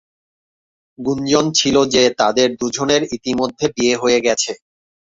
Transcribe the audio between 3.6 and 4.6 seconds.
বিয়ে হয়ে গেছে।